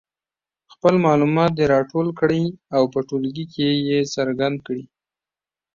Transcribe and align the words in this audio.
خپل 0.73 0.93
معلومات 1.05 1.51
دې 1.55 1.65
راټول 1.73 2.07
کړي 2.19 2.43
او 2.75 2.83
په 2.93 2.99
ټولګي 3.07 3.45
کې 3.53 3.67
یې 3.89 3.99
څرګند 4.15 4.57
کړي. 4.65 4.85